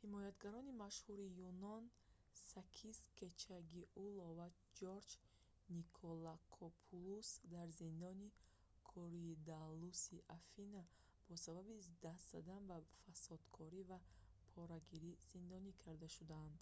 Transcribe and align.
ҳимоятгарони 0.00 0.76
машҳури 0.84 1.32
юнон 1.48 1.82
сакис 2.52 2.96
кечагиоглу 3.18 4.26
ва 4.38 4.48
ҷорҷ 4.76 5.08
николакопулус 5.76 7.28
дар 7.54 7.68
зиндони 7.80 8.34
коридаллуси 8.92 10.16
афина 10.38 10.82
бо 11.26 11.34
сабаби 11.44 11.74
даст 12.04 12.24
задан 12.34 12.60
ба 12.70 12.76
фасодкорӣ 13.02 13.80
ва 13.90 13.98
порагирӣ 14.54 15.12
зиндонӣ 15.32 15.72
карда 15.82 16.08
шуданд 16.16 16.58